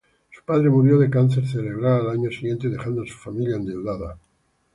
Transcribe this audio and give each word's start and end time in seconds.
Su 0.31 0.41
padre 0.43 0.67
murió 0.71 0.97
de 0.97 1.11
cáncer 1.11 1.45
cerebral 1.47 2.01
al 2.01 2.17
año 2.17 2.31
siguiente, 2.31 2.67
dejando 2.69 3.03
a 3.03 3.07
su 3.07 3.13
familia 3.13 3.57
endeudada. 3.57 4.17